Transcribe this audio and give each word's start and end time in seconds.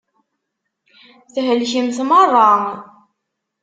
Thelkemt 1.33 1.99
meṛṛa. 2.09 2.51